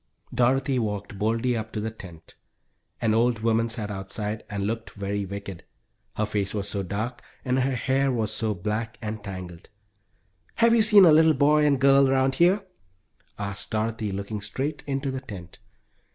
Dorothy 0.33 0.79
walked 0.79 1.19
boldly 1.19 1.55
up 1.55 1.71
to 1.73 1.79
the 1.79 1.91
tent. 1.91 2.33
An 3.01 3.13
old 3.13 3.41
woman 3.41 3.69
sat 3.69 3.91
outside 3.91 4.43
and 4.49 4.65
looked 4.65 4.89
very 4.95 5.27
wicked, 5.27 5.63
her 6.17 6.25
face 6.25 6.55
was 6.55 6.67
so 6.67 6.81
dark 6.81 7.21
and 7.45 7.59
her 7.59 7.75
hair 7.75 8.25
so 8.25 8.55
black 8.55 8.97
and 8.99 9.23
tangled. 9.23 9.69
"Have 10.55 10.73
you 10.73 10.81
seen 10.81 11.05
a 11.05 11.11
little 11.11 11.35
boy 11.35 11.67
and 11.67 11.79
girl 11.79 12.09
around 12.09 12.33
here?" 12.33 12.65
asked 13.37 13.69
Dorothy, 13.69 14.11
looking 14.11 14.41
straight 14.41 14.83
into 14.87 15.11
the 15.11 15.21
tent. 15.21 15.59